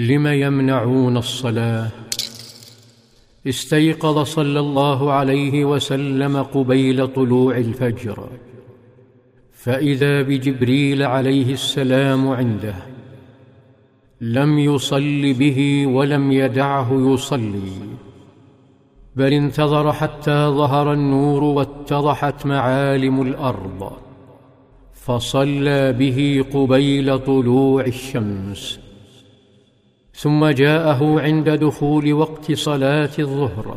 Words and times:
لم 0.00 0.26
يمنعون 0.26 1.16
الصلاة؟ 1.16 1.88
استيقظ 3.46 4.22
صلى 4.24 4.60
الله 4.60 5.12
عليه 5.12 5.64
وسلم 5.64 6.42
قبيل 6.42 7.08
طلوع 7.08 7.56
الفجر. 7.56 8.28
فإذا 9.52 10.22
بجبريل 10.22 11.02
عليه 11.02 11.52
السلام 11.52 12.28
عنده 12.28 12.74
لم 14.20 14.58
يصل 14.58 15.32
به 15.32 15.86
ولم 15.86 16.32
يدعه 16.32 17.12
يصلي. 17.14 17.72
بل 19.16 19.32
انتظر 19.32 19.92
حتى 19.92 20.46
ظهر 20.46 20.92
النور 20.92 21.44
واتضحت 21.44 22.46
معالم 22.46 23.22
الأرض 23.22 23.92
فصلى 24.94 25.92
به 25.92 26.44
قبيل 26.54 27.18
طلوع 27.18 27.84
الشمس. 27.84 28.89
ثم 30.20 30.46
جاءه 30.46 31.20
عند 31.20 31.50
دخول 31.50 32.12
وقت 32.12 32.52
صلاة 32.52 33.10
الظهر 33.18 33.76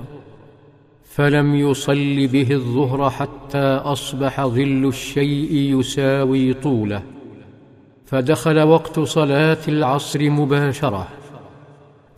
فلم 1.04 1.56
يصل 1.56 2.28
به 2.28 2.52
الظهر 2.52 3.10
حتى 3.10 3.82
أصبح 3.84 4.46
ظل 4.46 4.86
الشيء 4.86 5.80
يساوي 5.80 6.54
طوله 6.54 7.04
فدخل 8.06 8.60
وقت 8.60 9.00
صلاة 9.00 9.58
العصر 9.68 10.30
مباشرة 10.30 11.08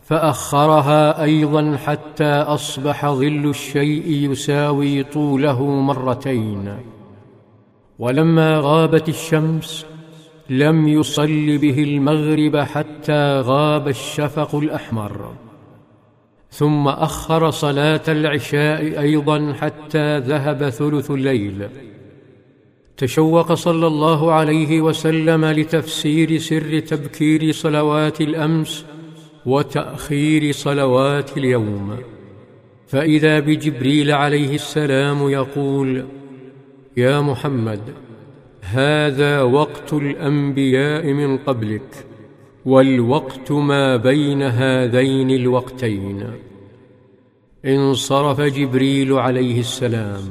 فأخرها 0.02 1.22
أيضا 1.22 1.76
حتى 1.76 2.32
أصبح 2.32 3.06
ظل 3.06 3.50
الشيء 3.50 4.30
يساوي 4.30 5.02
طوله 5.02 5.62
مرتين. 5.62 6.78
ولما 7.98 8.58
غابت 8.58 9.08
الشمس 9.08 9.86
لم 10.50 10.88
يصل 10.88 11.58
به 11.58 11.82
المغرب 11.82 12.56
حتى 12.56 13.40
غاب 13.40 13.88
الشفق 13.88 14.54
الأحمر. 14.54 15.34
ثم 16.50 16.88
أخر 16.88 17.50
صلاة 17.50 18.00
العشاء 18.08 19.00
أيضا 19.00 19.52
حتى 19.52 20.18
ذهب 20.18 20.68
ثلث 20.70 21.10
الليل. 21.10 21.68
تشوق 22.96 23.52
صلى 23.52 23.86
الله 23.86 24.32
عليه 24.32 24.80
وسلم 24.80 25.44
لتفسير 25.44 26.38
سر 26.38 26.78
تبكير 26.78 27.52
صلوات 27.52 28.20
الأمس 28.20 28.84
وتأخير 29.46 30.52
صلوات 30.52 31.38
اليوم. 31.38 31.96
فإذا 32.86 33.40
بجبريل 33.40 34.12
عليه 34.12 34.54
السلام 34.54 35.28
يقول 35.28 36.04
يا 36.96 37.20
محمد 37.20 37.80
هذا 38.72 39.42
وقت 39.42 39.92
الأنبياء 39.92 41.12
من 41.12 41.38
قبلك 41.38 42.06
والوقت 42.64 43.52
ما 43.52 43.96
بين 43.96 44.42
هذين 44.42 45.30
الوقتين. 45.30 46.24
انصرف 47.64 48.40
جبريل 48.40 49.12
عليه 49.12 49.60
السلام 49.60 50.22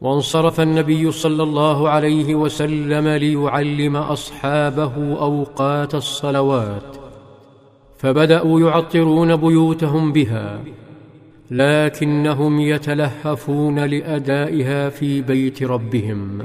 وانصرف 0.00 0.60
النبي 0.60 1.12
صلى 1.12 1.42
الله 1.42 1.88
عليه 1.88 2.34
وسلم 2.34 3.08
ليعلم 3.08 3.96
أصحابه 3.96 4.92
أوقات 5.20 5.94
الصلوات. 5.94 6.96
فبدأوا 7.98 8.60
يعطرون 8.60 9.36
بيوتهم 9.36 10.12
بها 10.12 10.60
لكنهم 11.50 12.60
يتلهفون 12.60 13.78
لأدائها 13.78 14.88
في 14.88 15.22
بيت 15.22 15.62
ربهم. 15.62 16.42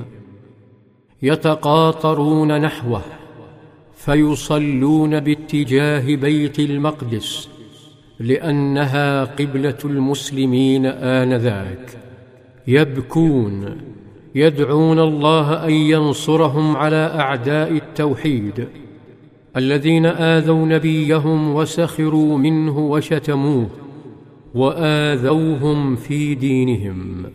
يتقاطرون 1.23 2.61
نحوه 2.61 3.01
فيصلون 3.95 5.19
باتجاه 5.19 6.15
بيت 6.15 6.59
المقدس 6.59 7.49
لأنها 8.19 9.23
قبلة 9.23 9.77
المسلمين 9.85 10.85
آنذاك. 10.85 11.97
يبكون 12.67 13.77
يدعون 14.35 14.99
الله 14.99 15.65
أن 15.65 15.71
ينصرهم 15.71 16.77
على 16.77 16.95
أعداء 16.95 17.71
التوحيد 17.71 18.67
الذين 19.57 20.05
آذوا 20.05 20.65
نبيهم 20.65 21.55
وسخروا 21.55 22.37
منه 22.37 22.79
وشتموه 22.79 23.69
وآذوهم 24.55 25.95
في 25.95 26.35
دينهم. 26.35 27.25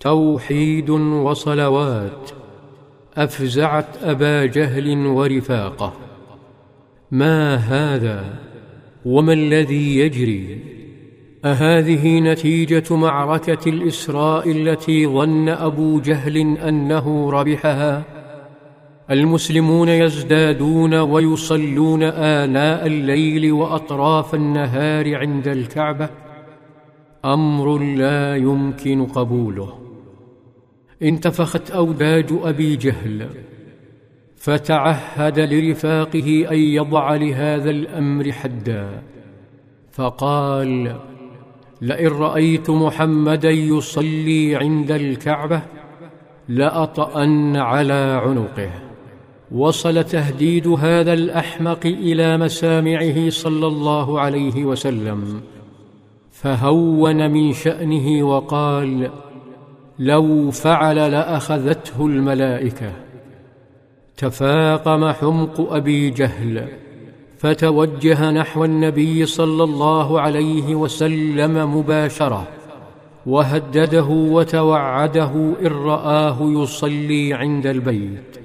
توحيد 0.00 0.90
وصلوات. 0.90 2.43
أفزعت 3.16 4.02
أبا 4.02 4.44
جهل 4.44 5.06
ورفاقة. 5.06 5.92
ما 7.10 7.54
هذا؟ 7.54 8.24
وما 9.04 9.32
الذي 9.32 9.98
يجري؟ 9.98 10.58
أهذه 11.44 12.20
نتيجة 12.20 12.96
معركة 12.96 13.68
الإسراء 13.68 14.50
التي 14.50 15.06
ظن 15.06 15.48
أبو 15.48 16.00
جهل 16.00 16.58
أنه 16.58 17.30
ربحها؟ 17.30 18.02
المسلمون 19.10 19.88
يزدادون 19.88 20.94
ويصلون 20.94 22.02
آناء 22.02 22.86
الليل 22.86 23.52
وأطراف 23.52 24.34
النهار 24.34 25.16
عند 25.16 25.48
الكعبة. 25.48 26.08
أمر 27.24 27.78
لا 27.78 28.36
يمكن 28.36 29.06
قبوله. 29.06 29.83
انتفخت 31.04 31.70
أوداج 31.70 32.26
أبي 32.42 32.76
جهل 32.76 33.28
فتعهد 34.36 35.38
لرفاقه 35.40 36.46
أن 36.50 36.58
يضع 36.58 37.14
لهذا 37.14 37.70
الأمر 37.70 38.32
حدا 38.32 39.02
فقال 39.92 40.96
لئن 41.80 42.08
رأيت 42.08 42.70
محمدا 42.70 43.50
يصلي 43.50 44.56
عند 44.56 44.90
الكعبة 44.90 45.62
لأطأن 46.48 47.56
على 47.56 48.20
عنقه 48.24 48.70
وصل 49.52 50.04
تهديد 50.04 50.68
هذا 50.68 51.12
الأحمق 51.12 51.86
إلى 51.86 52.38
مسامعه 52.38 53.30
صلى 53.30 53.66
الله 53.66 54.20
عليه 54.20 54.64
وسلم 54.64 55.40
فهون 56.30 57.30
من 57.30 57.52
شأنه 57.52 58.26
وقال 58.28 59.10
لو 59.98 60.50
فعل 60.50 60.96
لأخذته 60.96 62.06
الملائكة. 62.06 62.92
تفاقم 64.16 65.12
حمق 65.12 65.72
أبي 65.72 66.10
جهل 66.10 66.68
فتوجه 67.38 68.30
نحو 68.30 68.64
النبي 68.64 69.26
صلى 69.26 69.64
الله 69.64 70.20
عليه 70.20 70.74
وسلم 70.74 71.76
مباشرة 71.78 72.48
وهدده 73.26 74.04
وتوعده 74.04 75.54
إن 75.60 75.66
رآه 75.66 76.38
يصلي 76.40 77.34
عند 77.34 77.66
البيت. 77.66 78.36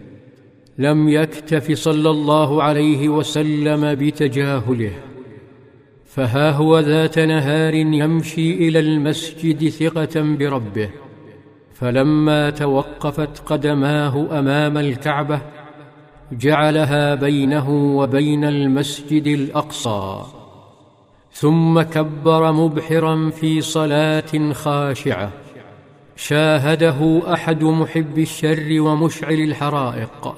لم 0.78 1.10
يكتف 1.10 1.72
صلى 1.72 2.10
الله 2.10 2.64
عليه 2.64 3.10
وسلم 3.10 3.96
بتجاهله. 3.96 4.92
فها 6.06 6.52
هو 6.52 6.80
ذات 6.80 7.20
نهار 7.20 7.74
يمشي 7.74 8.68
إلى 8.68 8.80
المسجد 8.80 9.70
ثقة 9.70 10.22
بربه. 10.22 10.90
فلما 11.80 12.50
توقفت 12.50 13.40
قدماه 13.46 14.40
أمام 14.40 14.78
الكعبة 14.78 15.42
جعلها 16.32 17.16
بينه 17.16 17.70
وبين 17.70 18.44
المسجد 18.44 19.28
الأقصى 19.28 20.22
ثم 21.32 21.82
كبر 21.82 22.52
مبحرا 22.52 23.30
في 23.30 23.62
صلاة 23.62 24.54
خاشعة 24.54 25.32
شاهده 26.16 27.22
أحد 27.34 27.64
محب 27.64 28.20
الشر 28.20 28.82
ومشعل 28.82 29.34
الحرائق 29.34 30.36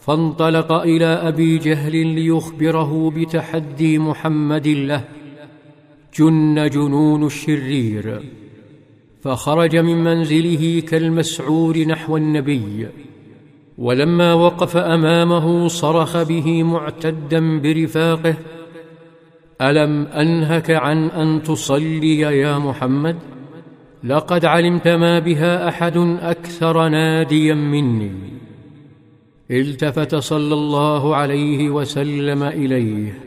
فانطلق 0.00 0.72
إلى 0.72 1.06
أبي 1.06 1.58
جهل 1.58 2.06
ليخبره 2.06 3.10
بتحدي 3.16 3.98
محمد 3.98 4.68
له 4.68 5.04
جن 6.18 6.68
جنون 6.68 7.26
الشرير. 7.26 8.22
فخرج 9.22 9.76
من 9.76 10.04
منزله 10.04 10.80
كالمسعور 10.80 11.78
نحو 11.78 12.16
النبي 12.16 12.88
ولما 13.78 14.34
وقف 14.34 14.76
أمامه 14.76 15.68
صرخ 15.68 16.22
به 16.22 16.62
معتدا 16.62 17.60
برفاقه 17.60 18.34
ألم 19.60 20.06
أنهك 20.06 20.70
عن 20.70 21.10
أن 21.10 21.42
تصلي 21.42 22.18
يا 22.18 22.58
محمد؟ 22.58 23.16
لقد 24.04 24.44
علمت 24.44 24.88
ما 24.88 25.18
بها 25.18 25.68
أحد 25.68 25.96
أكثر 26.22 26.88
ناديا 26.88 27.54
مني. 27.54 28.12
التفت 29.50 30.14
صلى 30.14 30.54
الله 30.54 31.16
عليه 31.16 31.70
وسلم 31.70 32.42
إليه 32.42 33.18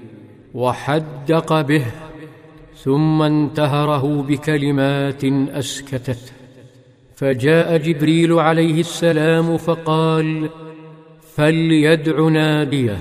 وحدق 0.54 1.62
به. 1.62 1.86
ثم 2.84 3.22
انتهره 3.22 4.22
بكلمات 4.22 5.24
اسكتته 5.50 6.32
فجاء 7.16 7.78
جبريل 7.78 8.34
عليه 8.34 8.80
السلام 8.80 9.58
فقال 9.58 10.50
فليدع 11.36 12.28
ناديه 12.30 12.98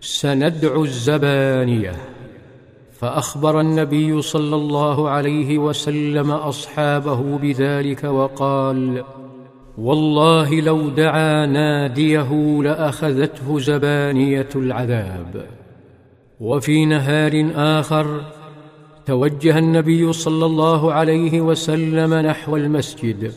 سندعو 0.00 0.84
الزبانية. 0.84 1.92
فأخبر 2.92 3.60
النبي 3.60 4.22
صلى 4.22 4.56
الله 4.56 5.08
عليه 5.08 5.58
وسلم 5.58 6.30
أصحابه 6.30 7.38
بذلك 7.38 8.04
وقال 8.04 9.04
والله 9.78 10.60
لو 10.60 10.88
دعا 10.88 11.46
ناديه 11.46 12.62
لأخذته 12.62 13.58
زبانية 13.58 14.48
العذاب. 14.56 15.46
وفي 16.40 16.84
نهار 16.84 17.50
آخر 17.54 18.20
توجه 19.06 19.58
النبي 19.58 20.12
صلى 20.12 20.46
الله 20.46 20.92
عليه 20.92 21.40
وسلم 21.40 22.14
نحو 22.14 22.56
المسجد 22.56 23.32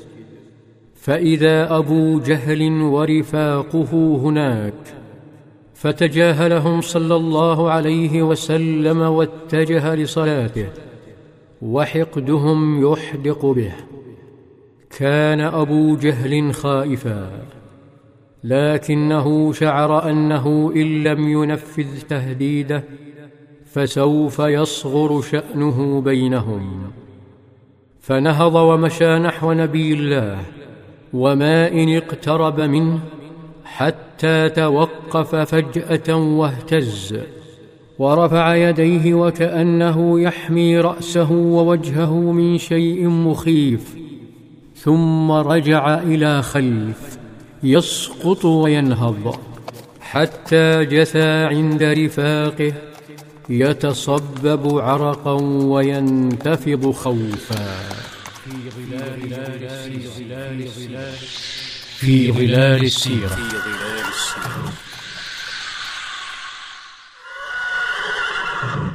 فإذا 0.95 1.77
أبو 1.77 2.19
جهل 2.19 2.71
ورفاقه 2.81 4.17
هناك 4.23 4.73
فتجاهلهم 5.73 6.81
صلى 6.81 7.15
الله 7.15 7.71
عليه 7.71 8.23
وسلم 8.23 9.01
واتجه 9.01 9.95
لصلاته 9.95 10.67
وحقدهم 11.61 12.91
يحدق 12.91 13.45
به. 13.45 13.73
كان 14.97 15.39
أبو 15.39 15.95
جهل 15.95 16.53
خائفا 16.53 17.29
لكنه 18.43 19.53
شعر 19.53 20.09
أنه 20.09 20.71
إن 20.75 21.03
لم 21.03 21.29
ينفذ 21.29 22.01
تهديده 22.09 22.83
فسوف 23.73 24.39
يصغر 24.39 25.21
شأنه 25.21 26.01
بينهم. 26.01 26.91
فنهض 28.01 28.55
ومشى 28.55 29.19
نحو 29.19 29.53
نبي 29.53 29.93
الله 29.93 30.39
وما 31.13 31.71
إن 31.71 31.95
اقترب 31.97 32.61
منه 32.61 32.99
حتى 33.65 34.49
توقف 34.49 35.35
فجأة 35.35 36.15
واهتز 36.15 37.19
ورفع 37.99 38.55
يديه 38.55 39.13
وكأنه 39.13 40.21
يحمي 40.21 40.79
رأسه 40.79 41.31
ووجهه 41.31 42.13
من 42.13 42.57
شيء 42.57 43.07
مخيف 43.07 43.95
ثم 44.75 45.31
رجع 45.31 45.99
إلى 45.99 46.41
خلف 46.41 47.19
يسقط 47.63 48.45
وينهض 48.45 49.35
حتى 50.01 50.85
جثى 50.85 51.45
عند 51.45 51.83
رفاقه 51.83 52.73
يتصبب 53.49 54.79
عرقا 54.79 55.31
وينتفض 55.73 56.91
خوفا. 56.91 57.89
في 58.45 58.71
ظلال 60.17 60.63
السيرة. 60.63 61.11
في 61.97 62.31
ظلال 62.31 62.83
السيرة. 62.85 63.37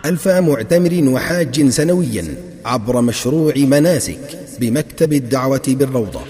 ألف 0.04 0.28
معتمر 0.28 1.08
وحاج 1.08 1.68
سنويا 1.68 2.36
عبر 2.64 3.00
مشروع 3.00 3.54
مناسك 3.56 4.38
بمكتب 4.60 5.12
الدعوة 5.12 5.62
بالروضة. 5.68 6.20